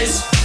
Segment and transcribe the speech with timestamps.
[0.00, 0.39] guys.